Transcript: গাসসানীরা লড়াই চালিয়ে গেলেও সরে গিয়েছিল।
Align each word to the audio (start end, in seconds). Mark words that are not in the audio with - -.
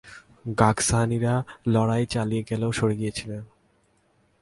গাসসানীরা 0.59 1.33
লড়াই 1.67 2.05
চালিয়ে 2.05 2.43
গেলেও 2.49 2.71
সরে 2.71 2.95
গিয়েছিল। 2.95 3.31